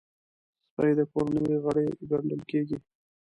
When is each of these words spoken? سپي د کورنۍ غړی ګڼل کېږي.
سپي 0.69 0.91
د 0.97 1.01
کورنۍ 1.13 1.47
غړی 1.63 1.87
ګڼل 2.09 2.41
کېږي. 2.49 2.77